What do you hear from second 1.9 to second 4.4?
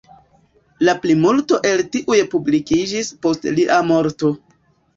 tiuj publikiĝis post lia morto.